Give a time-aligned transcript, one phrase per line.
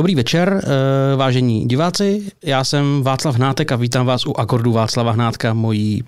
[0.00, 2.22] Dobrý večer, eh, vážení diváci.
[2.44, 6.04] Já jsem Václav Hnátek a vítám vás u Akordu Václava Hnátka, mojí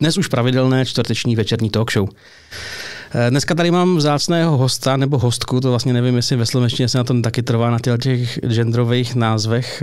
[0.00, 2.08] dnes už pravidelné čtvrteční večerní talk show.
[3.14, 6.98] Eh, dneska tady mám vzácného hosta nebo hostku, to vlastně nevím, jestli ve slovenštině se
[6.98, 9.82] na tom taky trvá na těch genderových názvech.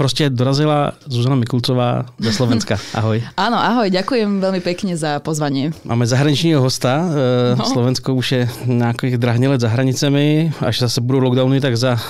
[0.00, 2.78] Prostě dorazila Zuzana Mikulcová ze Slovenska.
[2.94, 3.20] Ahoj.
[3.36, 5.76] Áno, ahoj, ďakujem veľmi pekne za pozvanie.
[5.84, 7.04] Máme zahraničního hosta.
[7.52, 7.64] No.
[7.68, 10.52] Slovensko už je nějakých drahně let za hranicemi.
[10.60, 12.00] Až zase budou lockdowny, tak za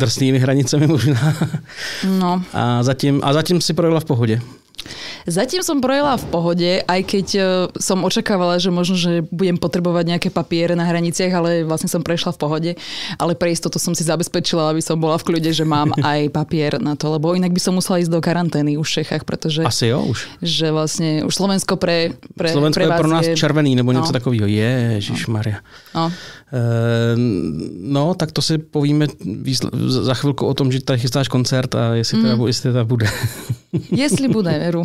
[0.00, 1.36] drsnými hranicemi možná.
[2.08, 2.42] No.
[2.56, 4.40] A zatím, a zatím si projela v pohodě.
[5.28, 7.40] Zatím som projela v pohode, aj keď e,
[7.76, 12.32] som očakávala, že možno, že budem potrebovať nejaké papiere na hraniciach, ale vlastne som prešla
[12.32, 12.70] v pohode.
[13.20, 16.80] Ale pre istotu som si zabezpečila, aby som bola v kľude, že mám aj papier
[16.80, 19.60] na to, lebo inak by som musela ísť do karantény už v Čechách, pretože...
[19.66, 20.18] Asi jo, už.
[20.40, 23.36] Že vlastne už Slovensko pre, pre Slovensko pre je pro nás je...
[23.36, 24.12] červený nebo něco no.
[24.12, 24.46] takového.
[24.48, 25.60] Ježiš Maria.
[25.94, 26.12] No.
[26.52, 27.16] E,
[27.80, 29.06] no, tak to si povíme
[29.86, 32.46] za chvilku o tom, že tady chystáš koncert a jestli, teda, Mm.
[32.46, 33.06] jestli teda bude.
[33.96, 34.82] Jestli bude, veru.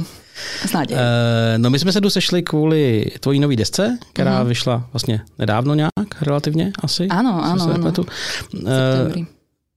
[0.65, 0.91] Snáď.
[0.91, 0.97] aj.
[0.99, 4.47] E, no my jsme se tu sešli kvůli tvojí nový desce, která Mhm.
[4.47, 7.07] vyšla vlastně nedávno nějak, relativně asi.
[7.07, 7.73] Áno, jestli áno, se áno.
[7.73, 8.03] nepletu.
[8.03, 8.07] V
[8.53, 9.25] E, septembri.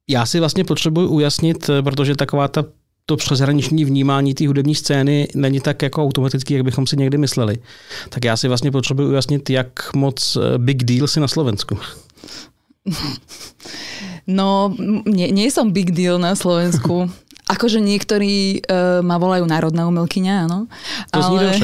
[0.09, 2.65] já si vlastně potřebuji ujasnit, protože taková ta
[3.07, 7.59] to přeshraniční vnímání té hudební scény není tak jako automatický, jak bychom si někdy mysleli.
[8.09, 11.79] Tak já si vlastně potřebuji ujasnit, jak moc eh, big deal si na Slovensku.
[14.27, 14.75] No,
[15.07, 17.11] nie, nie som big deal na Slovensku.
[17.47, 20.67] Akože niektorí uh, ma volajú národná umelkyňa, áno.
[21.15, 21.63] To ale,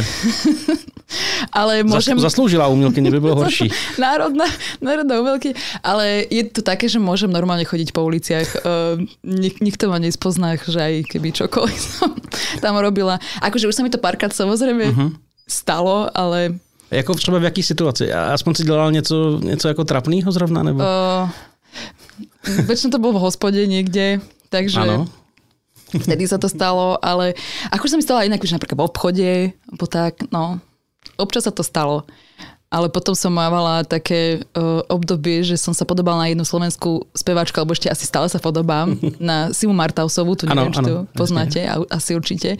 [1.59, 2.15] ale môžem...
[2.22, 3.66] Zas, zasloužila umělky, by bylo horší.
[3.98, 4.47] národná,
[4.78, 5.82] národná umelkyňa.
[5.82, 8.62] Ale je to také, že môžem normálne chodiť po uliciach.
[8.62, 12.15] Uh, nik, nikto ma nespozná, že aj keby čokoľvek som
[12.62, 13.19] tam robila.
[13.42, 15.10] Akože už sa mi to párkrát samozrejme uh-huh.
[15.50, 18.12] stalo, ale Jako třeba v jaký situaci?
[18.12, 20.62] Aspoň si dělal něco, něco jako trapného zrovna?
[20.62, 20.84] Nebo?
[20.84, 21.31] uh,
[22.69, 24.21] väčšinou to bolo v hospode niekde,
[24.53, 24.81] takže...
[24.81, 25.09] ano.
[25.92, 27.36] Vtedy sa to stalo, ale
[27.69, 29.30] ako sa mi stalo inak, už napríklad v obchode,
[29.69, 30.58] alebo tak, no,
[31.20, 32.08] občas sa to stalo.
[32.72, 37.60] Ale potom som mávala také uh, obdobie, že som sa podobala na jednu slovenskú speváčku,
[37.60, 41.60] alebo ešte asi stále sa podobám, na Simu Martausovú, tu neviem, či áno, to poznáte,
[41.69, 42.56] a- asi určite.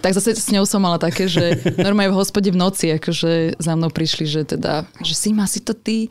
[0.00, 3.72] Tak zase s ňou som mala také, že normálne v hospode v noci, akože za
[3.76, 6.08] mnou prišli, že teda, že Sima, si to ty?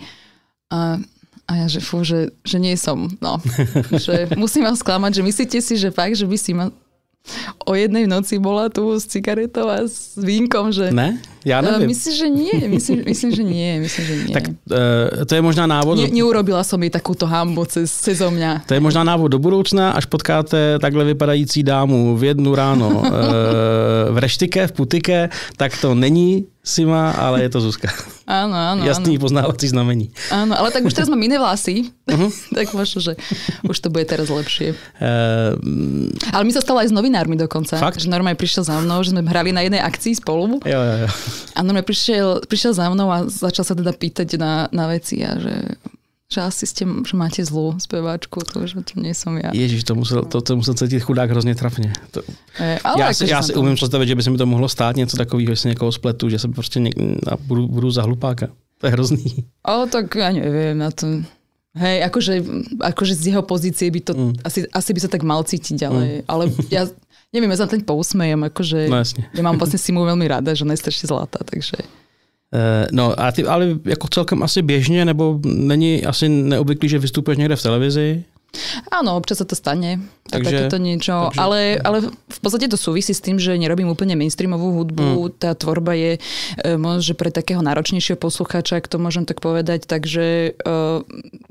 [0.69, 1.01] A,
[1.51, 3.43] a ja, že fú, že, že nie som, no.
[4.07, 6.71] že musím vás sklamať, že myslíte si, že fakt, že by si ma
[7.67, 10.95] o jednej noci bola tu s cigaretou a s vínkom, že...
[10.95, 11.19] Ne?
[11.45, 11.87] Já Eh, nevím.
[11.87, 12.55] Myslím, že nie.
[12.69, 13.69] Myslím, myslím, že nie.
[13.79, 14.33] Myslím, že nie.
[14.33, 15.97] Tak uh, to je možná návod.
[15.97, 18.65] Ne, neurobila som jej takúto hambu cez, cez mňa.
[18.69, 23.09] To je možná návod do budoucna, až potkáte takhle vypadající dámu v jednu ráno e,
[24.11, 25.17] v reštike, v putike,
[25.57, 27.89] tak to není Sima, ale je to Zuzka.
[28.29, 28.85] Áno, áno.
[28.85, 30.13] Jasný poznávací znamení.
[30.29, 32.29] Áno, ale tak už teraz mám iné vlasy, Mhm.
[32.57, 33.13] tak možno, že
[33.65, 34.77] už to bude teraz lepšie.
[35.01, 35.11] E,
[36.29, 37.81] Ale mi sa stalo aj s novinármi dokonca.
[37.81, 37.97] Fakt?
[37.97, 41.09] Že normálne prišiel za mnou, že sme hrali na jednej akcii spolu jo, jo, jo.
[41.55, 45.35] A normálne prišiel, prišiel za mnou a začal sa teda pýtať na, na veci a
[45.39, 45.75] že
[46.31, 49.51] že asi ste, že máte zlú speváčku, to, že to nie som ja.
[49.51, 51.91] Ježíš, to musel, to, to musel cítit chudák hrozně trapně.
[52.11, 52.23] To,
[52.59, 54.45] E, ale já akože si, já som si umím představit, že by se mi to
[54.45, 56.95] mohlo stát něco takového, že si někoho spletu, že se prostě něk,
[57.27, 58.47] a budu, budu za hlupáka.
[58.77, 59.25] To je hrozný.
[59.63, 61.21] Ale tak ja neviem na to.
[61.71, 62.33] Hej, akože,
[62.81, 64.33] akože z jeho pozície by to, mm.
[64.43, 66.21] asi, asi by sa tak mal cítiť, ale, mm.
[66.27, 66.83] ale ja
[67.33, 69.23] neviem, ja sa teď pousmejem, akože No jasně.
[69.33, 71.77] ja mám vlastne Simu veľmi rada, že ona je strašne zlatá, takže
[72.53, 77.37] Eh, No a ty, ale jako celkem asi běžně, nebo není asi neobvyklý, že vystupuješ
[77.37, 78.23] někde v televizi?
[78.91, 83.11] Áno, občas sa to stane, Takže- takéto niečo, takže- ale, ale v podstate to súvisí
[83.11, 85.33] s tým, že nerobím úplne mainstreamovú hudbu, mm.
[85.39, 86.19] tá tvorba je e,
[86.77, 90.81] možno, pre takého náročnejšieho poslucháča, ak to môžem tak povedať, takže, e,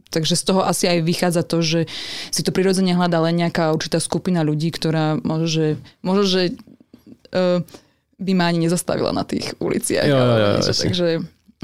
[0.09, 1.81] takže z toho asi aj vychádza to, že
[2.31, 5.67] si to prirodzene hľadá len nejaká určitá skupina ľudí, ktorá možno, že,
[6.01, 6.43] možno, že
[7.33, 7.63] e,
[8.21, 10.05] by ma ani nezastavila na tých uliciach.
[10.05, 11.09] Jo, jo, jo, takže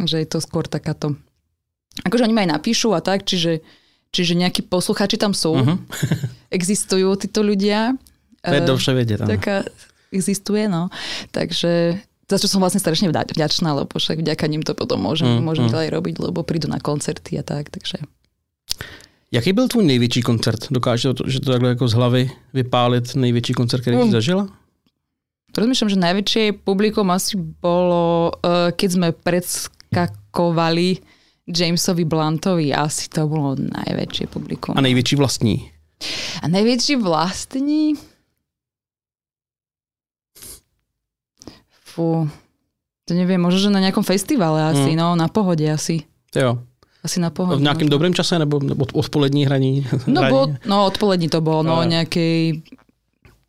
[0.05, 1.17] že je to skôr takáto...
[2.05, 3.65] Akože oni ma aj napíšu a tak, čiže,
[4.09, 5.75] čiže nejakí poslucháči tam sú, Mhm.
[6.51, 7.95] existujú títo ľudia.
[8.43, 9.21] Eh, dobře vědět.
[9.21, 9.29] ano.
[9.29, 9.65] Taká
[10.13, 10.89] existuje, no.
[11.31, 15.27] Takže za čo som vlastne strašne vďa- vďačná, lebo však vďaka ním to potom môžem,
[15.27, 15.73] Mm, mm, môžem mm.
[15.73, 17.99] ďalej robiť, lebo prídu na koncerty a tak, takže...
[19.33, 20.71] Jaký byl tvůj největší koncert?
[20.71, 22.23] Dokáže to, že to takhle jako z hlavy
[22.55, 24.11] vypálit největší koncert, který jsi Mm.
[24.11, 24.45] zažila?
[25.57, 31.01] Rozmýšľam, že najväčšie publikum asi bolo, eh, keď sme predskakovali
[31.47, 34.75] Jamesovi Blantovi, asi to bolo najväčšie publikum.
[34.75, 35.71] A největší vlastní?
[36.43, 37.95] A najväčší vlastní?
[41.87, 42.29] Fú,
[43.07, 44.99] to neviem, možno, že na nejakom festivale asi, Mm.
[44.99, 46.03] no, na pohode asi.
[46.35, 46.59] Jo.
[47.07, 47.59] asi na pohodu.
[47.59, 49.87] V nějakém dobrém čase nebo od, odpolední hraní?
[50.07, 50.35] No, hraní?
[50.35, 52.63] bo, no odpolední to bolo, no Ale- nejakej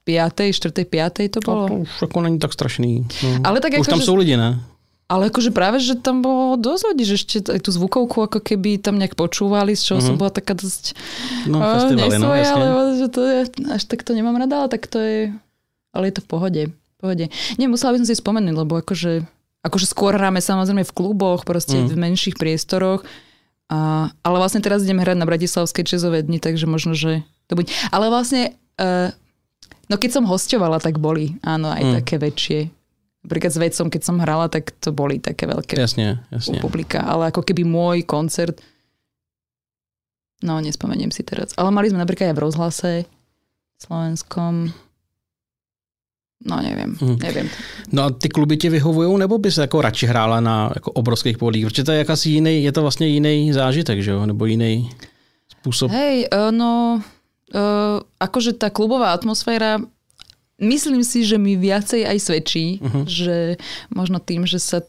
[0.05, 1.29] 5., 4., 5.
[1.33, 1.67] to No, bolo.
[1.67, 3.07] to už jako není tak strašný.
[3.23, 3.29] No.
[3.43, 4.61] Ale tak už ako, tam že- jsou lidi, ne?
[5.07, 8.75] Ale akože práve, že tam bolo dosť ľudí, že ešte aj tú zvukovku ako keby
[8.75, 10.99] tam nejak počúvali, z čoho som bola taká dosť
[11.47, 13.39] No, a, festivaly, no, ale že to je,
[13.71, 15.31] až tak to nemám rada, ale tak to je,
[15.95, 16.63] ale je to v pohode.
[16.67, 17.25] V pohode.
[17.55, 19.23] Nie, musela by som si spomenúť, lebo akože,
[19.63, 21.87] akože skôr hráme samozrejme v kluboch, proste Mm.
[21.87, 23.07] v menších priestoroch,
[23.71, 27.71] a, ale vlastne teraz idem hrať na Bratislavské čezové dni, takže možno, že to bude.
[27.91, 29.15] Ale vlastne, uh,
[29.87, 31.93] no keď som hostovala, tak boli, áno, aj Mm.
[32.03, 32.59] také väčšie.
[33.27, 36.59] Napríklad s vecom, keď som hrala, tak to boli také veľké Jasně, u jasně.
[36.63, 38.55] publika, ale ako keby môj koncert,
[40.43, 42.91] no nespomeniem si teraz, ale mali sme napríklad aj v rozhlase
[43.83, 44.71] slovenskom,
[46.45, 47.17] no neviem, Mhm.
[47.19, 47.47] neviem.
[47.91, 51.65] No a ty kluby ti vyhovují, nebo bys jako radši hrála na jako obrovských polích?
[51.65, 54.25] Protože to je jakási jiný, je to vlastně jiný zážitek, že jo?
[54.25, 54.89] Nebo jiný
[55.51, 55.91] způsob.
[55.91, 57.01] Hej, eh, no,
[57.55, 59.79] eh, akože tá klubová atmosféra,
[60.57, 62.99] myslím si, že mi viacej aj svedčí, Mhm.
[63.05, 63.37] že
[63.89, 64.81] možno tým, že sa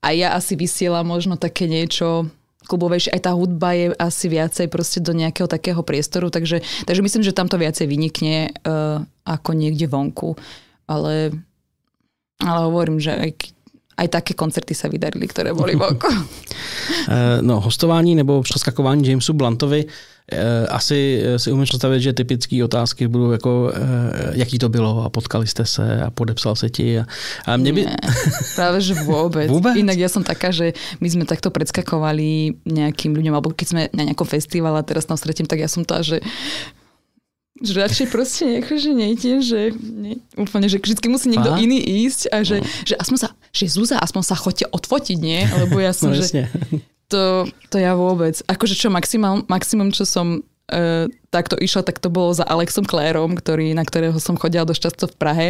[0.00, 2.24] aj ja asi vysielam možno také niečo
[2.64, 7.20] klubovejšie, aj tá hudba je asi viacej proste do nejakého takého priestoru, takže, takže myslím,
[7.20, 10.38] že tam to viacej vynikne uh, ako niekde vonku.
[10.86, 11.34] Ale,
[12.38, 13.30] ale hovorím, že aj,
[13.96, 16.08] aj také koncerty sa vydarili, ktoré boli vonku.
[17.08, 19.84] Eh, No, hostování nebo přeskakování Jamesu Blantovi,
[20.32, 23.80] eh, asi si umím představit, že typické otázky budou jako, eh,
[24.32, 26.98] jaký to bylo a potkali jste se a podepsal se ti.
[26.98, 27.06] A,
[27.46, 27.80] a mě by...
[27.80, 27.96] Nie,
[28.56, 29.48] práve že vôbec.
[29.54, 29.76] Vôbec?
[29.76, 34.02] Inak ja som taká, že my sme takto predskakovali nejakým ľuďom, alebo keď sme na
[34.04, 36.20] nejakom festivale a teraz tam stretím, tak ja som tá, že
[37.60, 41.60] že radšej proste nejako, že nejdem, že ne, úplne, že vždy musí niekto Fakt?
[41.60, 41.78] iný
[42.08, 45.44] ísť a že, že aspoň sa, že Zúza, aspoň sa chodte odfotiť, nie?
[45.44, 46.48] Lebo ja som, No že
[47.12, 48.40] to, to ja vôbec.
[48.48, 50.40] Akože čo maximum, maximum čo som
[50.72, 54.80] e, takto išla, tak to bolo za Alexom Klérom, ktorý, na ktorého som chodila dosť
[54.80, 55.48] často v Prahe,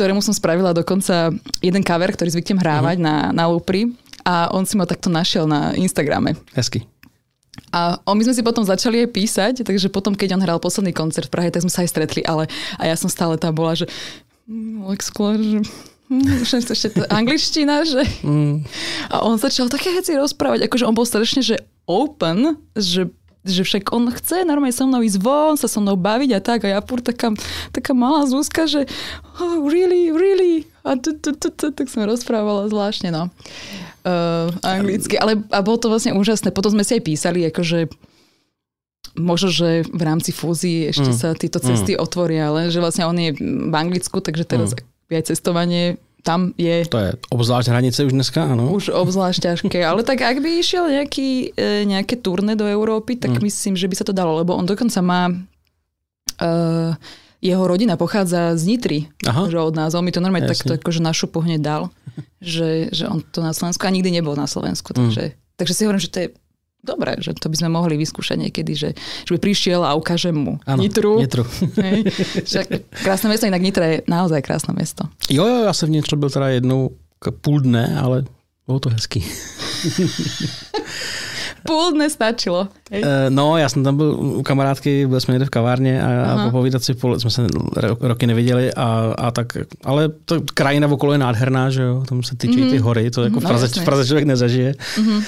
[0.00, 3.32] ktorému som spravila dokonca jeden cover, ktorý zvyknem hrávať uh-huh.
[3.32, 3.92] na, na Lupri
[4.24, 6.34] a on si ma takto našiel na Instagrame.
[6.56, 6.88] Hezky.
[7.74, 10.94] A on, my sme si potom začali aj písať, takže potom, keď on hral posledný
[10.94, 12.46] koncert v Prahe, tak sme sa aj stretli, ale
[12.78, 13.86] a ja som stále tam bola, že
[14.46, 15.58] "Mm, Kler, že
[16.46, 17.98] že to ešte to angličtina, že...
[18.22, 18.62] Mm.
[19.10, 21.58] A on začal také veci rozprávať, akože on bol strašne, že
[21.90, 23.10] open, že
[23.46, 26.66] že však on chce normálne so mnou ísť von, sa so mnou baviť a tak.
[26.66, 27.30] A ja furt taká,
[27.70, 28.90] taká malá Zuzka, že
[29.38, 30.66] oh, really, really.
[30.82, 33.30] A tu, tu, tu, tu, tak som rozprávala zvláštne, no.
[34.06, 35.18] Uh, anglicky.
[35.18, 36.54] Ale a bolo to vlastne úžasné.
[36.54, 37.90] Potom sme si aj písali, akože
[39.18, 41.18] možno, že v rámci fúzii ešte Mm.
[41.18, 44.78] sa tieto cesty otvoria, ale že vlastne on je v Anglicku, takže teraz
[45.10, 48.74] aj cestovanie tam je To je obzvlášť hranice už dneska, ano.
[48.74, 49.78] už obzvlášť ťažké.
[49.82, 53.46] Ale tak ak by išiel nejaký, e, nejaké turné do Európy, tak Mm.
[53.46, 56.92] myslím, že by sa to dalo, lebo on dokonca má uh,
[57.42, 59.50] jeho rodina pochádza z Nitry, Aha.
[59.50, 59.94] že od nás.
[59.94, 60.56] On mi to normálne Jasne.
[60.56, 61.82] takto akože na šupu hneď dal,
[62.40, 64.92] že, že on to na Slovensku a nikdy nebol na Slovensku.
[64.92, 64.96] Mm.
[64.96, 65.24] Takže,
[65.56, 66.28] takže si hovorím, že to je
[66.86, 70.62] dobré, že to by sme mohli vyskúšať niekedy, že, že by prišiel a ukážem mu
[70.66, 71.18] Ano, Nitru.
[71.18, 71.42] Nitru.
[71.84, 72.06] Hej.
[72.46, 72.66] Však
[73.02, 75.04] krásne mesto, inak Nitra je naozaj krásne mesto.
[75.26, 76.90] Jo, jo, já jsem v Nitře byl teda jednou
[77.40, 78.24] půl dne, ale
[78.66, 79.24] bylo to hezký.
[81.66, 82.68] Půl dne stačilo.
[82.90, 83.02] Hej.
[83.04, 86.32] Eh, No, já jsem tam byl u kamarádky, byli jsme někde v kavárně a, a
[86.32, 86.44] Aha.
[86.44, 89.46] popovídat si, pol- jsme se ro- roky neviděli a, a tak,
[89.84, 92.70] ale to krajina okolo je nádherná, že jo, tam se tyčí Mhm.
[92.70, 93.82] ty hory, to jako v No, Praze, jasně.
[93.82, 94.74] v Praze člověk nezažije.
[94.98, 95.22] Mhm.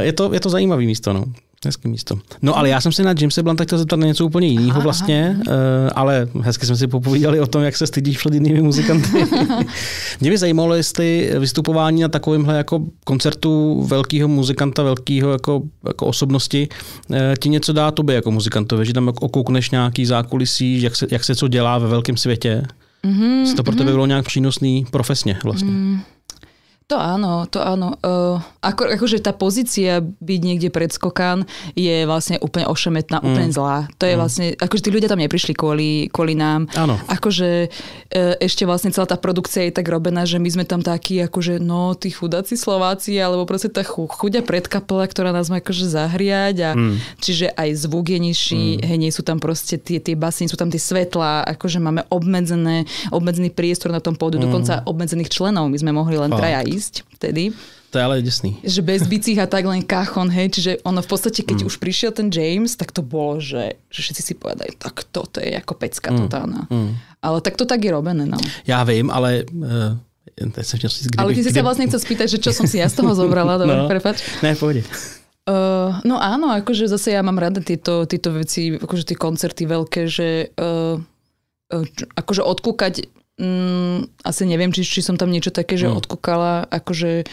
[0.00, 1.24] Eh, Je to, je to zajímavý místo, no.
[1.64, 2.18] Hezký místo.
[2.42, 4.80] No ale já jsem se na Jamesa Blanta chtěl zeptat na něco úplně jiného Aha,
[4.80, 9.08] vlastně, eh, ale hezky jsme si popovídali o tom, jak se stydíš před jinými muzikanty.
[10.20, 16.68] Mě by zajímalo, jestli vystupování na takovémhle jako koncertu velkého muzikanta, velkého jako, jako osobnosti
[17.12, 21.24] eh, ti něco dá tobě jako muzikantovi, že tam okoukneš nějaký zákulisí, jak se, jak
[21.24, 22.62] se co dělá ve velkém světě.
[23.02, 25.70] Mhm, Jestli to pro tebe bylo nějak přínosný profesně vlastně.
[25.70, 26.00] Mm,
[26.86, 27.98] to áno, to áno.
[27.98, 31.42] Uh, ako, akože tá pozícia byť niekde pred skokán
[31.74, 33.26] je vlastne úplne ošemetná, mm.
[33.26, 33.90] úplne zlá.
[33.98, 34.20] To je mm.
[34.22, 36.70] vlastne, akože tí ľudia tam neprišli kvôli, kvôli nám.
[36.78, 36.94] Áno.
[37.10, 41.18] Akože uh, ešte vlastne celá tá produkcia je tak robená, že my sme tam takí,
[41.26, 45.90] akože no, tí chudáci Slováci, alebo proste tá chu, chudia predkapela, ktorá nás má akože
[45.90, 47.00] zahriať a Mm.
[47.24, 48.84] čiže aj zvuk je nižší, mm.
[48.84, 52.84] hej, nie sú tam proste tie, tie basy, sú tam tie svetlá, akože máme obmedzené,
[53.08, 54.44] obmedzený priestor na tom pódu, mm.
[54.44, 57.56] dokonca obmedzených členov, my sme mohli len traja ísť vtedy,
[57.90, 58.60] To je ale děsný.
[58.60, 61.66] že bez bicích a tak len kachon, hej, čiže ono v podstate, keď Mm.
[61.66, 65.56] už prišiel ten James, tak to bolo, že, že všetci si povedali, tak toto je
[65.56, 66.18] ako pecka Mm.
[66.20, 66.60] totálna.
[66.68, 66.92] Mm.
[67.24, 68.36] Ale tak to tak je robené, no.
[68.66, 69.96] Já vím, ale uh,
[70.36, 73.00] kdyby, Ale ty si kdyby, sa vlastne chcel spýtať, že čo som si ja z
[73.00, 73.82] toho zobrala, dobre, No.
[73.82, 73.88] no.
[73.88, 74.20] prepač.
[74.42, 74.84] Ne, pohodě.
[75.46, 80.10] Uh, no áno, akože zase ja mám rada tieto, tieto veci, akože tie koncerty veľké,
[80.10, 80.98] že uh,
[81.70, 81.86] uh,
[82.18, 83.06] akože odkúkať,
[83.40, 85.96] um, asi neviem, či, či som tam niečo také, že mm.
[86.04, 87.24] odkúkala, akože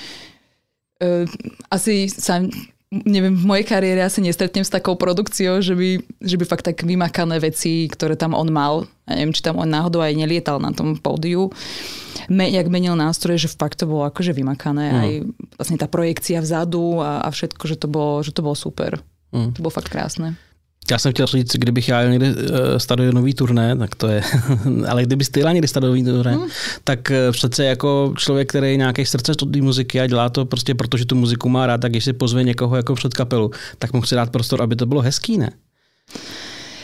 [1.03, 1.25] uh,
[1.71, 2.43] asi sa
[2.93, 5.89] neviem, v mojej kariére asi nestretnem s takou produkciou, že by,
[6.21, 9.65] že by fakt tak vymakané veci, ktoré tam on mal, ja neviem, či tam on
[9.65, 11.49] náhodou aj nelietal na tom pódiu,
[12.29, 14.97] me, jak menil nástroje, že fakt to bolo akože vymakané, mm.
[15.01, 15.11] aj
[15.57, 19.01] vlastne tá projekcia vzadu a, a všetko, že to bolo, že to bolo super.
[19.33, 19.57] Mm.
[19.57, 20.37] To bolo fakt krásne.
[20.93, 22.37] Já jsem chtěl říct, kdybych já někdy uh,
[22.77, 24.21] stadionový turné, tak to je,
[24.89, 26.45] ale kdyby styla někdy stadionový turné, mm.
[26.83, 31.05] tak uh, přece jako člověk, který nějaký srdce té muziky a dělá to prostě protože
[31.05, 34.15] tu muziku má rád, tak když si pozve někoho jako před kapelu, tak mu chce
[34.15, 35.49] dát prostor, aby to bylo hezký, ne?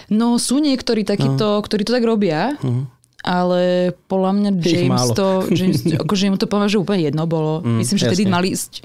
[0.09, 1.61] No sú niektorí takíto, no.
[1.61, 2.57] ktorí to tak robia.
[2.65, 2.89] Mm.
[3.19, 7.61] Ale podľa mňa James to, James, akože mu to že úplne jedno bolo.
[7.61, 8.15] Mm, Myslím, že jasne.
[8.17, 8.81] tedy mali ísť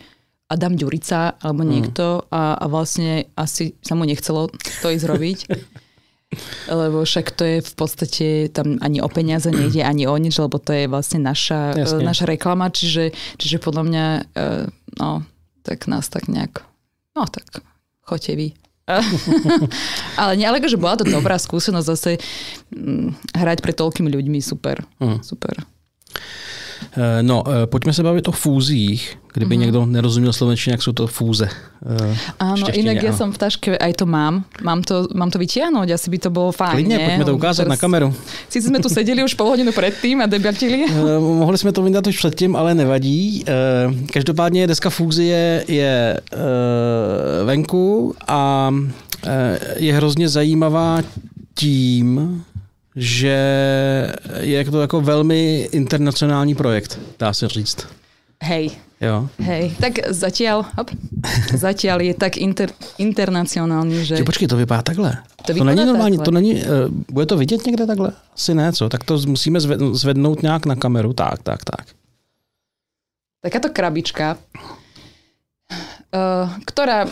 [0.51, 1.69] Adam Ďurica alebo mm.
[1.69, 2.25] niekto mm.
[2.31, 5.39] a, a vlastne asi sa mu nechcelo to ísť robiť.
[6.67, 10.59] lebo však to je v podstate, tam ani o peniaze nejde, ani o nič, lebo
[10.59, 12.03] to je vlastne naša, Jasne.
[12.03, 14.51] naša reklama, čiže, čiže podľa mňa, e,
[14.99, 15.23] no,
[15.63, 16.67] tak nás tak nejak,
[17.15, 17.63] no tak,
[18.03, 18.49] choďte vy.
[20.21, 22.21] ale nie, ale akože bola to dobrá skúsenosť zase
[22.69, 25.25] hm, hrať pre toľkými ľuďmi, super, mm.
[25.25, 25.65] super.
[26.97, 29.19] Eh, no, eh, pojďme se bavit o fúzích.
[29.35, 29.61] Kdyby mm-hmm.
[29.61, 31.49] někdo nerozuměl slovenčině, jak jsou to fúze.
[31.85, 34.47] Eh, Áno, inak ja som v taške, aj to mám.
[34.63, 36.81] Mám to, mám to vytiahnuť, asi by to bolo fajn.
[36.81, 38.15] Klidne, pojďme to ukázat na kameru.
[38.49, 40.87] Sice jsme tu seděli už pol hodinu předtím a debatili.
[40.87, 43.45] Uh, mohli jsme to vyndat už předtím, ale nevadí.
[43.45, 46.39] Uh, každopádně deska fúzie je uh,
[47.47, 48.71] venku a
[49.77, 51.03] je hrozně zajímavá
[51.55, 52.45] tím,
[52.97, 53.37] že
[54.41, 57.87] je to jako velmi internacionální projekt, dá se říct.
[58.43, 58.71] Hej.
[59.01, 59.29] Jo.
[59.37, 60.89] Hej, tak zatiaľ, hop,
[61.53, 64.17] zatiaľ je tak inter, internacionální, že...
[64.17, 65.19] Či počkej, to vypadá takhle.
[65.45, 66.25] To, to není normální, takhle.
[66.25, 68.13] to není, uh, bude to vidět někde takhle?
[68.35, 68.89] Asi ne, co?
[68.89, 69.61] Tak to musíme
[69.93, 71.85] zvednout nějak na kameru, tak, tak, tak.
[73.45, 74.41] Takáto krabička,
[76.17, 77.05] uh, ktorá,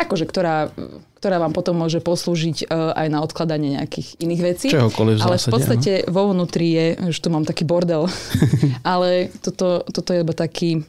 [0.00, 0.72] akože ktorá
[1.20, 4.66] ktorá vám potom môže poslúžiť uh, aj na odkladanie nejakých iných vecí.
[4.72, 6.16] Čohokoľvek v Ale v podstate no?
[6.16, 8.08] vo vnútri je, už tu mám taký bordel,
[8.96, 10.80] ale toto, toto je iba taký,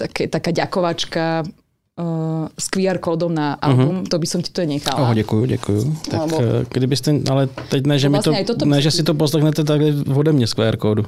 [0.00, 4.08] také, taká ďakovačka uh, s QR kódom na album, uh-huh.
[4.08, 5.04] to by som ti to nechala.
[5.04, 5.80] Oh, děkuju, děkuju.
[6.08, 6.34] Tak Lebo...
[6.40, 9.80] Eh, kdybyste, ale teď ne, že, vlastne mi to, ne, že si to poslechnete tak
[10.08, 11.04] ode mne z QR kódu.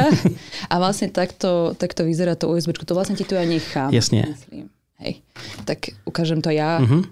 [0.72, 3.92] a vlastne takto, takto vyzerá to USB, to vlastne ti tu ja nechám.
[3.92, 4.32] Jasne.
[4.32, 4.72] Myslím.
[4.98, 5.22] Hej,
[5.62, 6.82] tak ukážem to ja.
[6.82, 7.06] Uh-huh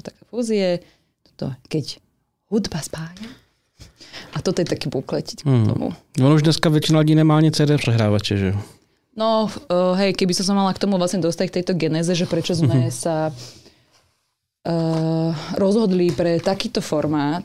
[0.00, 0.80] to také fúzie,
[1.34, 2.00] toto keď
[2.48, 3.28] hudba spája.
[4.34, 5.50] A toto je taký bukletík mm.
[5.50, 5.88] k tomu.
[6.22, 8.50] Ono už dneska väčšina lidí nemá ani CD prehrávače, že
[9.10, 12.30] No, uh, hej, keby som sa mala k tomu vlastne dostať k tejto genéze, že
[12.30, 12.94] prečo sme mm-hmm.
[12.94, 17.42] sa uh, rozhodli pre takýto formát,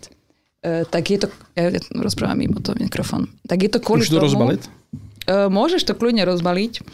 [0.61, 1.27] uh, tak je to...
[1.57, 3.33] Ja rozprávam mimo to mikrofón.
[3.49, 4.61] Tak je to kvôli Môžeš to rozbaliť?
[5.25, 6.85] Uh, môžeš to kľudne rozbaliť.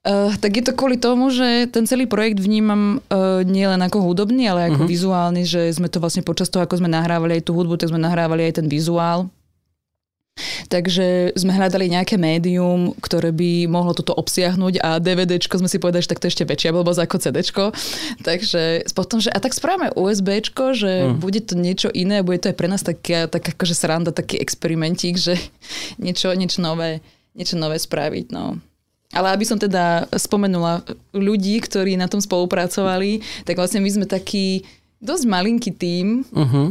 [0.00, 4.00] Uh, tak je to kvôli tomu, že ten celý projekt vnímam uh, nie len ako
[4.00, 4.92] hudobný, ale ako uh-huh.
[4.96, 8.00] vizuálny, že sme to vlastne počas toho, ako sme nahrávali aj tú hudbu, tak sme
[8.00, 9.28] nahrávali aj ten vizuál.
[10.72, 16.00] Takže sme hľadali nejaké médium, ktoré by mohlo toto obsiahnuť a DVDčko sme si povedali,
[16.00, 17.64] že tak to ešte väčšia blbosť ako CDčko.
[18.24, 21.20] Takže potom, že a tak správame USBčko, že mm.
[21.20, 25.20] bude to niečo iné bude to aj pre nás taká, tak akože sranda, taký experimentík,
[25.20, 25.36] že
[26.04, 27.04] niečo, niečo nové,
[27.36, 28.32] niečo nové spraviť.
[28.32, 28.56] No.
[29.10, 34.62] Ale aby som teda spomenula ľudí, ktorí na tom spolupracovali, tak vlastne my sme taký
[35.02, 36.70] dosť malinký tím uh-huh.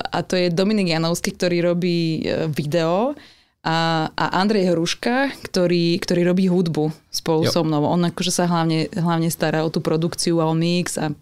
[0.00, 3.12] a to je Dominik Janovský, ktorý robí e, video
[3.60, 7.52] a, a Andrej Hruška, ktorý, ktorý robí hudbu spolu jo.
[7.52, 7.84] so mnou.
[7.84, 11.12] On akože sa hlavne, hlavne stará o tú produkciu a o mix a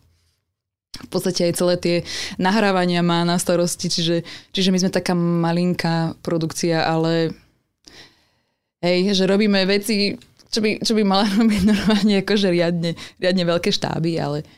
[0.97, 1.97] v podstate aj celé tie
[2.41, 7.37] nahrávania má na starosti, čiže, čiže my sme taká malinká produkcia, ale
[8.81, 10.17] hej, že robíme veci
[10.57, 14.49] čo by, čo by mala robiť normálne akože riadne, riadne veľké štáby, ale,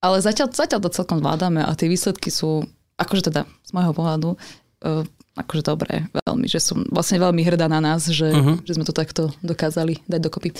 [0.00, 2.64] ale zatiaľ, zatiaľ to celkom zvládame a tie výsledky sú,
[2.96, 5.04] akože teda z môjho pohľadu, uh,
[5.36, 8.64] akože dobré, veľmi, že som vlastne veľmi hrdá na nás, že, uh-huh.
[8.64, 10.56] že sme to takto dokázali dať dokopy.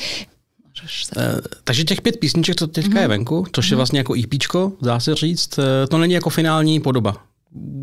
[1.15, 3.03] Uh, takže těch pět písniček, co teďka uh-huh.
[3.03, 5.59] je venku, což je vlastně jako EPčko, dá se říct,
[5.89, 7.17] to není jako finální podoba.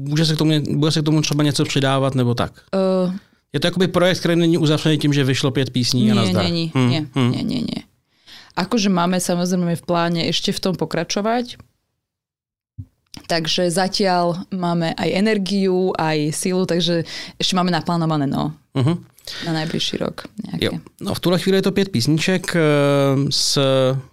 [0.03, 2.51] Může se k tomu, bude se k tomu třeba něco přidávat nebo tak?
[2.75, 3.15] Uh,
[3.53, 6.43] je to jakoby projekt, který není uzavřený tím, že vyšlo pět písní nie, a nazdar.
[6.43, 6.89] Nie, nie, hmm.
[6.89, 7.31] nie, hmm.
[7.31, 7.81] nie, nie, nie.
[8.51, 11.55] Akože máme samozrejme v pláne ešte v tom pokračovať,
[13.31, 17.08] takže zatiaľ máme aj energiu, aj silu, takže
[17.39, 18.51] ešte máme naplánované, no.
[18.75, 19.00] Uh-huh.
[19.46, 20.22] Na najbližší rok.
[20.46, 20.66] Nějaké.
[20.66, 20.72] Jo.
[21.01, 22.56] No v tuhle chvíli je to pět písniček,
[23.30, 23.60] s,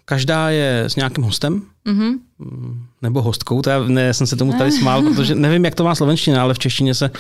[0.05, 1.63] každá je s nějakým hostem.
[1.87, 2.19] Mm-hmm.
[3.03, 5.85] Nebo hostkou, to já, ne, já jsem se tomu tady smál, protože nevím, jak to
[5.85, 7.11] má slovenština, ale v češtině se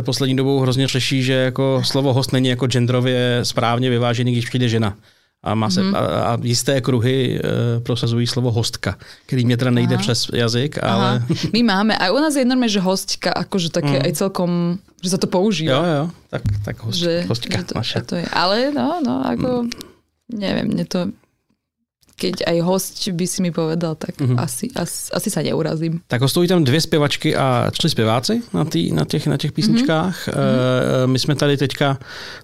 [0.00, 4.68] poslední dobou hrozně řeší, že jako slovo host není jako genderově správně vyvážený, když přijde
[4.68, 4.96] žena
[5.42, 5.96] a, má se, mm-hmm.
[5.96, 10.02] a, a jisté kruhy uh, prosazují slovo hostka, který mě teda nejde Aha.
[10.02, 11.24] přes jazyk, ale...
[11.24, 11.26] Aha.
[11.52, 14.04] My máme, a u nás je normálne, že hostka, akože také mm.
[14.04, 14.50] aj celkom,
[15.00, 15.72] že sa to používa.
[15.72, 17.96] Jo, jo, tak, tak host, že, hostka že to, naše.
[18.04, 18.26] To je.
[18.28, 19.70] Ale no, no, ako, mm.
[20.36, 21.08] neviem, mne to
[22.20, 24.36] keď aj host by si mi povedal, tak mm-hmm.
[24.36, 26.04] asi, asi, asi sa neurazím.
[26.04, 30.28] Tak hostují tam dvě zpěvačky a tři zpěváci na, tý, na, těch, na těch písničkách.
[30.28, 31.04] Mm-hmm.
[31.04, 31.98] E, my jsme tady teďka,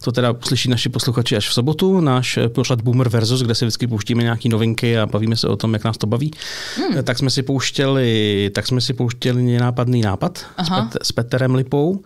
[0.04, 3.86] to teda slyší naši posluchači až v sobotu, náš pořad Boomer versus, kde si vždycky
[3.86, 6.30] pouštíme nějaké novinky a bavíme se o tom, jak nás to baví.
[6.78, 6.98] Mm.
[6.98, 11.54] E, tak jsme si pouštěli, tak jsme si pouštěli nenápadný nápad s, Pet, s Peterem
[11.54, 12.02] Lipou.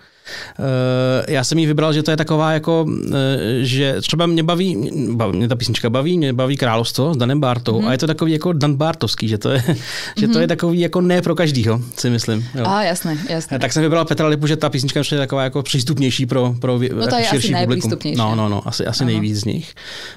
[0.58, 3.16] Eh, já jsem jí vybral, že to je taková jako, eh,
[3.60, 7.80] že třeba mě baví, baví mě ta písnička baví, mě baví Královstvo s Danem Bartou
[7.80, 7.88] mm-hmm.
[7.88, 9.64] a je to takový jako Dan Bartovský, že to je,
[10.16, 10.48] že to je mhm.
[10.48, 12.46] takový jako ne pro každýho, si myslím.
[12.54, 12.64] Jo.
[12.66, 13.58] A jasné, jasné.
[13.58, 17.06] Tak jsem vybral Petra Lipu, že ta písnička je taková jako přístupnější pro, pro no
[17.06, 17.92] to je širší asi publikum.
[18.16, 19.74] No, no, no, asi, asi nejvíc z nich.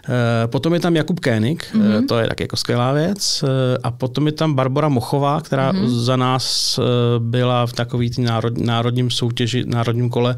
[0.09, 0.13] Uh,
[0.51, 1.99] potom je tam Jakub Kénik, mm-hmm.
[1.99, 3.43] uh, to je tak jako skvělá věc.
[3.83, 5.87] A potom je tam Barbara Mochová, která mm-hmm.
[5.87, 6.79] za nás
[7.19, 10.35] byla v takový národ, národním soutěži, národním prvním kole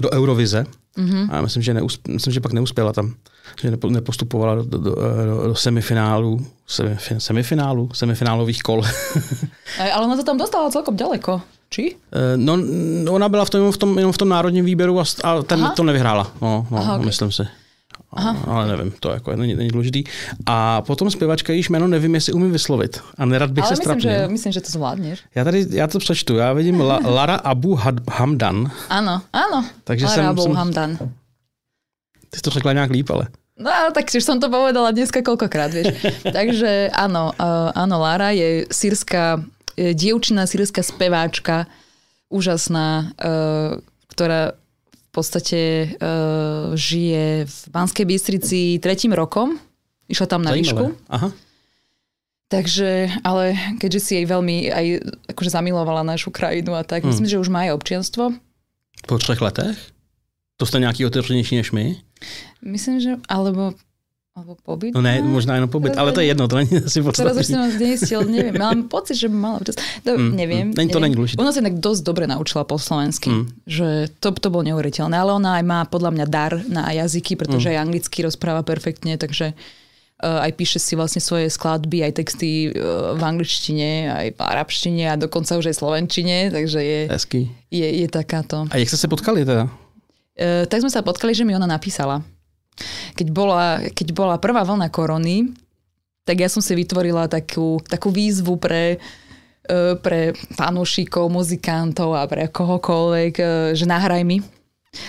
[0.00, 0.66] do Eurovize.
[0.98, 1.28] Mm-hmm.
[1.30, 3.14] A myslím, že, neusp, myslím, že pak neuspěla tam.
[3.60, 4.94] Že nepostupovala do, do, do,
[5.46, 6.46] do semifinálu,
[7.18, 8.82] semifinálu, semifinálových kol.
[9.92, 11.42] Ale ona to tam dostala celkom daleko.
[11.70, 11.96] Či?
[12.12, 12.54] Eh, no,
[13.10, 15.74] ona byla v tom, v tom, jenom v tom národním výběru a, a ten Aha.
[15.74, 16.30] to nevyhrála.
[16.42, 17.06] No, no, Aha, okay.
[17.06, 17.42] myslím si.
[18.14, 18.36] Aha.
[18.46, 20.04] ale nevím, to jako není, není důležitý.
[20.46, 23.00] A potom zpěvačka, již jméno nevím, jestli umím vyslovit.
[23.18, 25.22] A nerad bych ale se myslím, že, myslím, že to zvládneš.
[25.34, 27.78] Já tady, já to přečtu, já vidím La, Lara Abu
[28.10, 28.70] Hamdan.
[28.88, 30.96] Ano, ano, Takže Lara jsem, Abu jsem, Hamdan.
[32.30, 33.26] Ty jsi to řekla nějak líp, ale.
[33.54, 35.94] No, tak už som to povedala dneska koľkokrát, vieš.
[36.36, 39.46] Takže áno, uh, áno, Lara je sírska,
[39.78, 41.70] dievčina, sírska speváčka,
[42.34, 43.78] úžasná, uh,
[44.10, 44.58] ktorá
[45.14, 45.58] podstate
[45.94, 49.56] uh, žije v Banskej Bystrici tretím rokom.
[50.10, 50.92] Išla tam na výšku.
[51.08, 51.30] Aha.
[52.52, 54.86] Takže, ale keďže si jej veľmi aj
[55.32, 57.10] akože zamilovala našu krajinu a tak, hmm.
[57.10, 58.36] myslím, že už má aj občianstvo.
[59.06, 59.78] Po třech letech?
[60.56, 61.96] To jste nějaký otevřenější než my?
[62.62, 63.74] Myslím, že, alebo
[64.34, 64.90] alebo pobyt?
[64.90, 67.30] No ne, možná jenom pobyt, ale to je jedno, to není asi podstatné.
[67.30, 69.78] Teraz už som neistil, neviem, mám pocit, že mala čas.
[70.02, 70.66] To, mm, neviem.
[70.74, 71.38] Mm, to není dôležité.
[71.38, 73.44] Ona sa inak dosť dobre naučila po slovensky, mm.
[73.62, 77.70] že to, to bolo neuveriteľné, ale ona aj má podľa mňa dar na jazyky, pretože
[77.70, 77.72] mm.
[77.78, 83.14] aj anglicky rozpráva perfektne, takže uh, aj píše si vlastne svoje skladby, aj texty uh,
[83.14, 87.00] v angličtine, aj v arabštine a dokonca už aj slovenčine, takže je,
[87.70, 88.66] je, je takáto.
[88.66, 89.70] A jak ste sa potkali teda?
[90.34, 92.26] Uh, tak sme sa potkali, že mi ona napísala
[93.14, 95.54] keď bola, keď bola prvá vlna korony,
[96.24, 98.96] tak ja som si vytvorila takú, takú výzvu pre,
[99.68, 103.44] e, pre fanúšikov, muzikantov a pre kohokoľvek, e,
[103.76, 104.40] že nahraj mi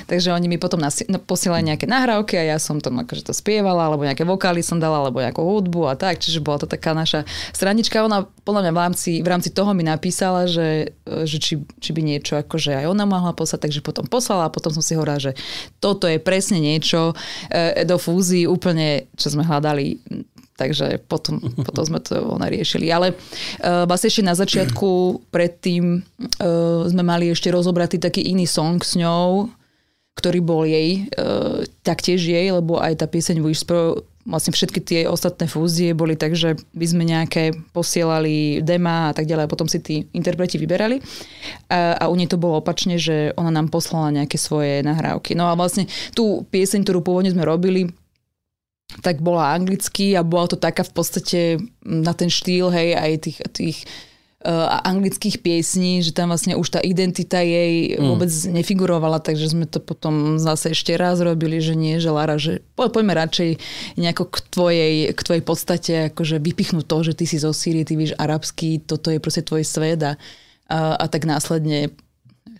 [0.05, 3.33] Takže oni mi potom nasi- no, posielali nejaké nahrávky a ja som tam akože to
[3.33, 6.19] spievala, alebo nejaké vokály som dala, alebo nejakú hudbu a tak.
[6.19, 7.23] Čiže bola to taká naša
[7.55, 8.03] stranička.
[8.05, 10.93] Ona podľa mňa v rámci, v rámci toho mi napísala, že,
[11.25, 14.69] že či, či by niečo akože aj ona mohla poslať, takže potom poslala a potom
[14.69, 15.33] som si hovorila, že
[15.81, 17.17] toto je presne niečo
[17.49, 19.97] e, do fúzii úplne, čo sme hľadali
[20.55, 22.87] takže potom, potom sme to ona riešili.
[22.89, 24.89] Ale uh, vlastne ešte na začiatku
[25.29, 29.51] predtým uh, sme mali ešte rozobratý taký iný song s ňou,
[30.15, 31.29] ktorý bol jej, e,
[31.83, 36.57] taktiež jej, lebo aj tá pieseň Whisper, vlastne všetky tie ostatné fúzie boli tak, že
[36.73, 40.97] by sme nejaké posielali dema a tak ďalej a potom si tí interpreti vyberali.
[41.69, 45.37] A, a u nej to bolo opačne, že ona nám poslala nejaké svoje nahrávky.
[45.37, 45.85] No a vlastne
[46.17, 47.93] tú pieseň, ktorú pôvodne sme robili,
[49.05, 51.39] tak bola anglicky a bola to taká v podstate
[51.85, 53.77] na ten štýl, hej, aj tých, tých
[54.45, 58.05] uh, anglických piesní, že tam vlastne už tá identita jej mm.
[58.05, 62.61] vôbec nefigurovala, takže sme to potom zase ešte raz robili, že nie, že Lara, že
[62.77, 63.57] po, poďme radšej
[63.97, 67.97] nejako k tvojej, k tvojej podstate akože vypichnúť to, že ty si zo Sýrie, ty
[67.97, 70.13] víš arabský, toto je proste tvoj svet a,
[70.69, 71.89] a, a tak následne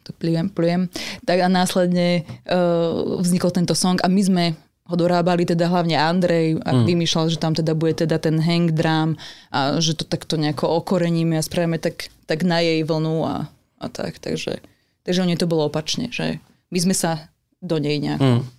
[0.05, 0.85] to plujem, plujem,
[1.25, 4.45] tak a následne uh, vznikol tento song a my sme
[4.85, 6.85] ho dorábali teda hlavne Andrej a mm.
[6.85, 9.17] vymýšľal, že tam teda bude teda ten hang drum
[9.49, 13.49] a že to takto nejako okoreníme a spravíme tak, tak na jej vlnu a,
[13.81, 14.21] a tak.
[14.21, 14.61] Takže,
[15.01, 16.37] takže u nej to bolo opačne, že
[16.69, 17.33] my sme sa
[17.65, 18.54] do nej nejako mm.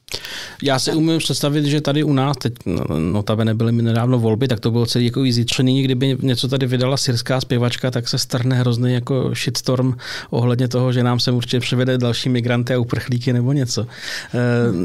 [0.62, 4.48] Já si umím představit, že tady u nás, teď no, notabene byly mi nedávno volby,
[4.48, 8.56] tak to bylo celý jako zítřený, kdyby něco tady vydala syrská zpěvačka, tak se strhne
[8.56, 9.94] hrozný jako shitstorm
[10.30, 13.82] ohledně toho, že nám se určitě přivede další migranty a uprchlíky nebo něco.
[13.82, 13.86] E,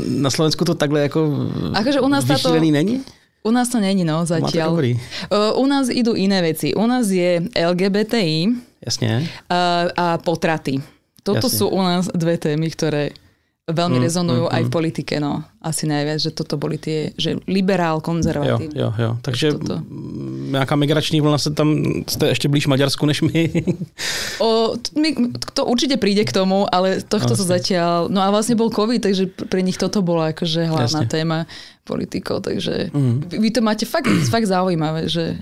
[0.07, 2.59] na Slovensku to takhle jako akože u nás táto...
[2.59, 3.01] není?
[3.43, 4.77] U nás to není, no, zatiaľ.
[5.57, 6.77] U nás idú iné veci.
[6.77, 8.53] U nás je LGBTI
[8.85, 9.25] Jasne.
[9.49, 10.77] A, a potraty.
[11.25, 11.57] Toto Jasne.
[11.57, 13.17] sú u nás dve témy, ktoré
[13.73, 14.75] veľmi mm, rezonujú mm, aj v mm.
[14.75, 15.43] politike, no.
[15.61, 18.73] Asi najviac, že toto boli tie, že liberál, konzervatív.
[18.73, 19.11] Jo, jo, jo.
[19.21, 19.81] Takže toto.
[20.51, 23.41] nejaká migrační vlna sa tam, ste ešte blíž Maďarsku než my.
[24.43, 25.09] o, my.
[25.53, 29.29] To určite príde k tomu, ale tohto sa zatiaľ, no a vlastne bol COVID, takže
[29.47, 31.13] pre nich toto bola akože hlavná Jasne.
[31.13, 31.39] téma
[31.85, 33.33] politikov, takže mm.
[33.35, 35.37] vy to máte fakt, fakt zaujímavé, že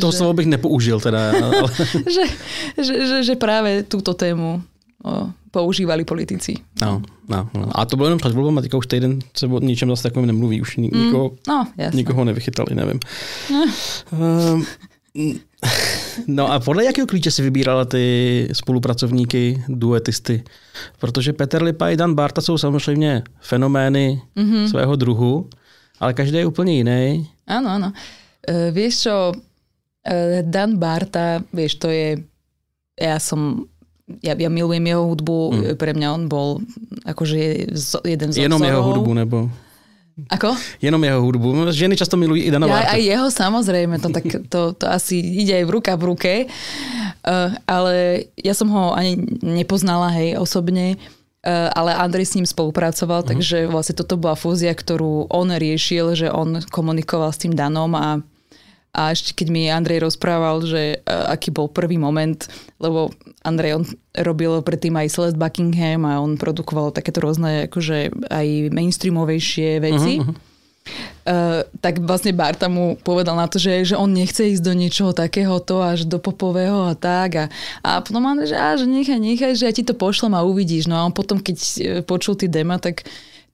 [0.00, 1.30] to že, slovo bych nepoužil teda.
[1.30, 1.62] Ale...
[2.14, 2.24] že,
[2.74, 4.58] že, že, že práve túto tému
[5.50, 6.54] používali politici.
[6.80, 7.68] No, no, no.
[7.74, 10.60] A to bylo jenom před volbama, teďka už týden se o ničem zase takovým nemluví,
[10.60, 13.00] už mm, nikoho, mm, no, nikoho nevychytali, nevím.
[13.50, 13.64] No.
[14.54, 14.66] Um,
[16.26, 20.42] no a podle jakého klíče si vybírala ty spolupracovníky, duetisty?
[20.98, 24.66] Protože Petr Lipa i Dan Barta jsou samozřejmě fenomény mm-hmm.
[24.66, 25.50] svého druhu,
[26.00, 27.28] ale každý je úplně jiný.
[27.50, 27.88] Áno, áno.
[28.46, 32.22] Uh, vieš čo, uh, Dan Barta, vieš, to je,
[32.94, 33.66] ja som
[34.18, 35.62] ja, ja milujem jeho hudbu, mm.
[35.78, 36.48] pre mňa on bol
[37.06, 37.70] akože
[38.02, 39.38] jeden z Jenom jeho hudbu, nebo?
[40.28, 40.52] Ako?
[40.82, 41.72] Jenom jeho hudbu.
[41.72, 45.56] Ženy často milujú i Dana ja, Aj jeho samozrejme, to, tak, to, to asi ide
[45.56, 46.32] aj v ruka v ruke.
[47.24, 51.00] Uh, ale ja som ho ani nepoznala, hej, osobne.
[51.40, 53.32] Uh, ale Andrej s ním spolupracoval, uh-huh.
[53.32, 58.20] takže vlastne toto bola fúzia, ktorú on riešil, že on komunikoval s tým Danom a
[58.90, 62.38] a ešte keď mi Andrej rozprával, že uh, aký bol prvý moment,
[62.82, 63.14] lebo
[63.46, 63.84] Andrej on
[64.18, 70.18] robil predtým aj Celeste Buckingham a on produkoval takéto rôzne akože aj mainstreamovejšie veci.
[70.18, 70.48] Uh-huh, uh-huh.
[71.22, 75.14] Uh, tak vlastne Barta mu povedal na to, že, že on nechce ísť do niečoho
[75.14, 77.30] takéhoto až do popového a tak.
[77.36, 77.44] A,
[77.84, 80.90] a potom Andrej, že, á, že nechaj, nechaj, že ja ti to pošlem a uvidíš.
[80.90, 81.68] No a on potom, keď e,
[82.02, 83.06] počul ty dema, tak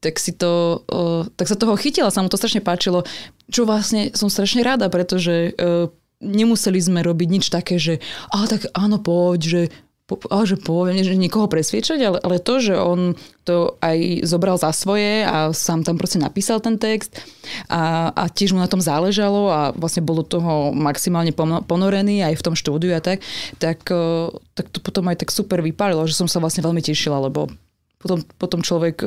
[0.07, 3.03] tak si to, uh, tak sa toho chytila, sa mu to strašne páčilo,
[3.51, 5.91] čo vlastne som strašne rada, pretože uh,
[6.23, 7.99] nemuseli sme robiť nič také, že
[8.31, 9.63] a tak áno, poď, že
[10.07, 14.55] po, a že poviem, že nikoho presviečať, ale, ale to, že on to aj zobral
[14.55, 17.19] za svoje a sám tam proste napísal ten text
[17.67, 21.35] a, a tiež mu na tom záležalo a vlastne bol do toho maximálne
[21.67, 23.19] ponorený aj v tom štúdiu a tak,
[23.59, 23.83] tak,
[24.55, 27.51] tak to potom aj tak super vypálilo, že som sa vlastne veľmi tešila, lebo
[27.99, 29.03] potom, potom človek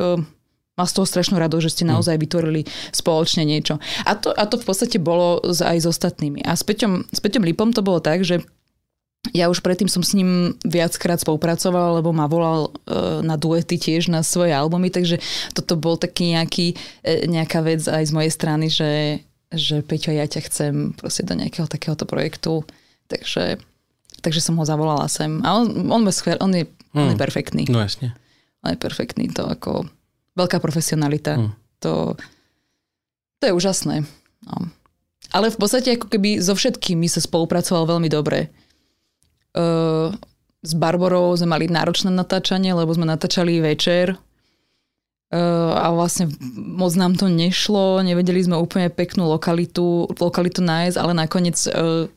[0.79, 1.99] mal z toho strašnú rado, že ste hm.
[1.99, 2.63] naozaj vytvorili
[2.95, 3.83] spoločne niečo.
[4.07, 6.47] A to, a to v podstate bolo aj s ostatnými.
[6.47, 8.39] A s Peťom, s Peťom Lipom to bolo tak, že
[9.35, 14.07] ja už predtým som s ním viackrát spolupracovala, lebo ma volal e, na duety tiež
[14.07, 15.19] na svoje albumy, takže
[15.51, 19.19] toto bol taký nejaký, e, nejaká vec aj z mojej strany, že,
[19.51, 22.63] že Peťo, ja ťa chcem proste do nejakého takéhoto projektu.
[23.11, 23.59] Takže,
[24.23, 25.43] takže som ho zavolala sem.
[25.43, 26.95] A on, on, skvel, on, je, hmm.
[26.95, 27.23] on je hm.
[27.27, 27.63] perfektný.
[27.67, 28.15] No jasne.
[28.63, 29.83] On je perfektný, to ako
[30.37, 31.39] veľká profesionalita.
[31.39, 31.51] Mm.
[31.85, 32.13] To,
[33.39, 34.03] to je úžasné.
[34.45, 34.69] No.
[35.29, 38.49] Ale v podstate ako keby so všetkými sa spolupracoval veľmi dobre.
[39.53, 40.13] Uh,
[40.59, 47.15] s Barborou sme mali náročné natáčanie, lebo sme natáčali večer uh, a vlastne moc nám
[47.15, 52.09] to nešlo, nevedeli sme úplne peknú lokalitu, lokalitu nájsť, ale nakoniec uh,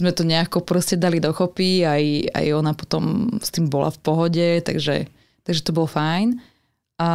[0.00, 4.48] sme to nejako proste dali dokopy, aj, aj ona potom s tým bola v pohode,
[4.64, 5.04] takže,
[5.44, 6.40] takže to bolo fajn.
[7.00, 7.08] A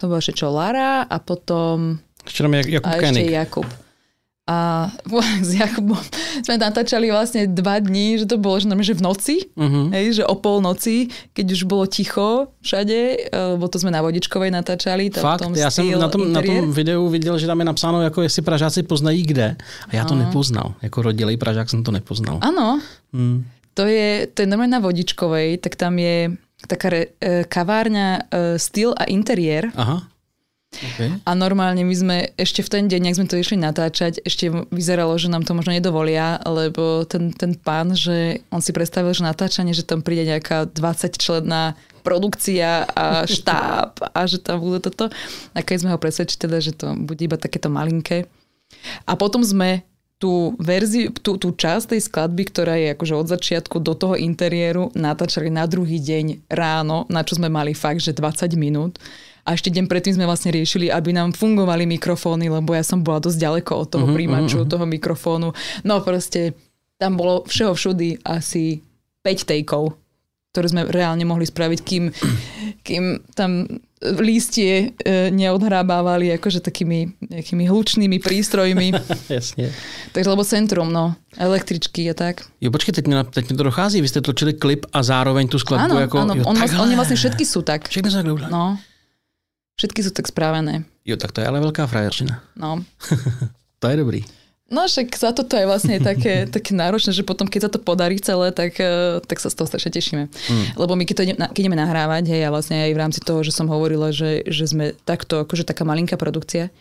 [0.00, 2.00] to bolo ešte čo Lara a potom...
[2.24, 3.68] Ešte tam Jakub a ešte Jakub.
[4.46, 4.86] A
[5.42, 5.98] s Jakubom
[6.46, 9.90] sme natáčali vlastne dva dní, že to bolo že, že v noci, uh-huh.
[9.90, 14.54] hej, že o pol noci, keď už bolo ticho všade, lebo to sme na Vodičkovej
[14.54, 15.10] natáčali.
[15.10, 18.22] Fakt, tom já jsem na tom, na tom videu viděl, že tam je napsáno, jako
[18.22, 19.56] jestli Pražáci poznají kde.
[19.88, 20.26] A já to uh-huh.
[20.26, 20.74] nepoznal.
[20.82, 22.38] Jako rodilej Pražák jsem to nepoznal.
[22.38, 22.78] Áno.
[23.12, 23.44] Hmm.
[23.74, 26.32] To je, to je normálne na Vodičkovej, tak tam je
[26.66, 28.20] taká re, e, kavárňa e,
[28.60, 29.70] styl a interiér.
[29.74, 30.06] Aha.
[30.76, 31.08] Okay.
[31.24, 35.16] A normálne my sme ešte v ten deň, ak sme to išli natáčať, ešte vyzeralo,
[35.16, 39.72] že nám to možno nedovolia, lebo ten, ten pán, že on si predstavil, že natáčanie,
[39.72, 43.04] že tam príde nejaká 20 členná produkcia a
[43.38, 45.08] štáb a že tam bude toto.
[45.56, 48.28] A keď sme ho presvedčili teda, že to bude iba takéto malinké.
[49.08, 53.76] A potom sme tú verziu, tú, tú časť tej skladby, ktorá je akože od začiatku
[53.84, 58.56] do toho interiéru, natáčali na druhý deň ráno, na čo sme mali fakt, že 20
[58.56, 58.96] minút.
[59.46, 63.22] A ešte deň predtým sme vlastne riešili, aby nám fungovali mikrofóny, lebo ja som bola
[63.22, 64.72] dosť ďaleko od toho uh-huh, príjimaču, uh-huh.
[64.72, 65.54] toho mikrofónu.
[65.86, 66.56] No proste
[66.98, 68.82] tam bolo všeho všudy asi
[69.22, 69.94] 5 tejkov,
[70.50, 72.04] ktoré sme reálne mohli spraviť, kým,
[72.82, 73.68] kým tam
[74.04, 78.92] lístie e, neodhrábávali akože takými nejakými hlučnými prístrojmi.
[79.28, 79.72] Jasně.
[80.12, 82.44] Takže lebo centrum, no, električky a tak.
[82.60, 84.00] Jo, počkej, teď mi, teď mi to dochází.
[84.00, 86.18] Vy jste točili klip a zároveň tu skladbu Áno, jako...
[86.18, 86.80] áno, jo, on, takhle.
[86.80, 87.88] oni vlastne všetky sú tak.
[87.88, 88.52] Všechny jsou takhle udělané.
[88.52, 88.78] No.
[89.76, 90.84] Všetky sú tak správené.
[91.04, 92.40] Jo, tak to je ale velká frajerčina.
[92.56, 92.84] No.
[93.78, 94.24] To je dobrý.
[94.66, 97.78] No však za to to je vlastne také, také náročné, že potom keď sa to
[97.78, 100.24] podarí celé, tak, eh, tak sa z toho strašne tešíme.
[100.26, 100.64] Mm.
[100.74, 103.40] Lebo my keď, to idem, keď ideme nahrávať, hej, a vlastne aj v rámci toho,
[103.46, 106.74] že som hovorila, že, že sme takto, akože taká malinká produkcia,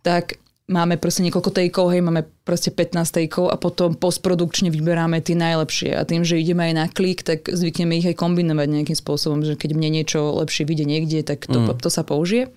[0.00, 5.38] tak máme proste niekoľko tejkov, hej, máme proste 15 tejkov a potom postprodukčne vyberáme tie
[5.38, 5.92] najlepšie.
[5.92, 9.54] A tým, že ideme aj na klik, tak zvykneme ich aj kombinovať nejakým spôsobom, že
[9.54, 11.78] keď mne niečo lepšie vyjde niekde, tak to, mm.
[11.84, 12.50] to sa použije.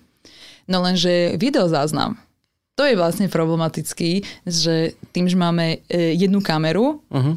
[0.66, 2.18] No lenže videozáznam,
[2.80, 7.36] to je vlastne problematický, že tým, že máme e, jednu kameru, Uh-huh.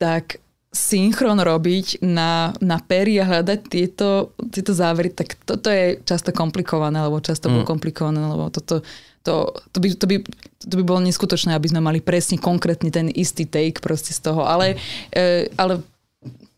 [0.00, 0.40] tak
[0.72, 7.02] synchron robiť na, na pery a hľadať tieto, tieto závery, tak toto je často komplikované,
[7.02, 8.80] alebo často bolo komplikované, lebo toto,
[9.20, 9.34] to,
[9.74, 10.16] to, by, to, by,
[10.64, 14.48] to by bolo neskutočné, aby sme mali presne konkrétny ten istý take proste z toho,
[14.48, 14.80] ale,
[15.12, 15.84] e, ale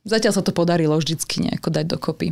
[0.07, 2.27] zatiaľ sa to podarilo vždycky nejako dať dokopy.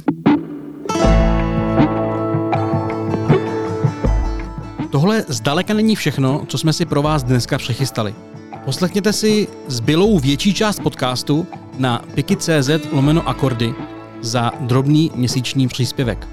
[4.90, 8.14] Tohle zdaleka není všechno, co jsme si pro vás dneska přechystali.
[8.64, 11.46] Poslechněte si zbylou větší část podcastu
[11.78, 13.74] na piki.cz lomeno akordy
[14.20, 16.28] za drobný měsíční příspěvek.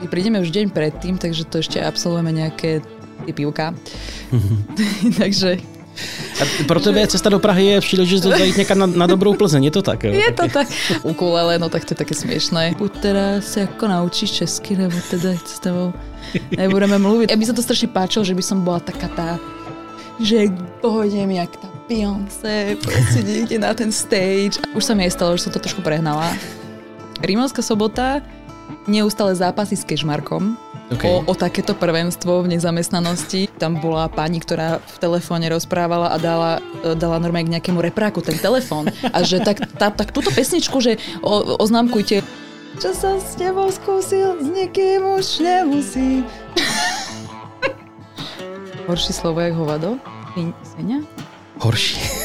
[0.00, 2.78] My prídeme už deň predtým, takže to ešte absolvujeme nejaké
[3.26, 3.74] tie pivka.
[5.18, 5.58] takže
[6.38, 9.70] A pro tebe cesta do Prahy je příležitost zajít někam na, na dobrou Plzeň, je
[9.70, 10.04] to tak?
[10.04, 10.12] Jo?
[10.12, 10.68] Je to tak.
[11.02, 12.74] Ukulele, no tak to je také smiešné.
[12.78, 15.92] Buď teda sa ako naučíš česky, nebo teda s tebou
[16.54, 17.30] nebudeme mluviť.
[17.30, 19.30] Ja by sa to strašne páčilo, že by som bola taká tá,
[20.22, 20.50] že
[20.82, 24.60] pôjdem jak tá Beyoncé, proste niekde na ten stage.
[24.76, 26.36] Už sa mi aj stalo, že som to trošku prehnala.
[27.24, 28.20] Rímavská sobota,
[28.84, 30.67] neustále zápasy s Kešmarkom.
[30.88, 31.04] OK.
[31.04, 33.52] O, o takéto prvenstvo v nezamestnanosti.
[33.60, 36.52] Tam bola pani, ktorá v telefóne rozprávala a dala,
[36.96, 38.88] dala normálne k nejakému repráku ten telefón.
[39.12, 42.24] A že tak, tá, tak túto pesničku, že o, oznámkujte.
[42.80, 46.24] Čo som s tebou skúsil, s niekým už nemusí.
[48.88, 50.00] Horší slovo jak hovado?
[50.64, 51.04] Svinia?
[51.60, 52.17] Horší.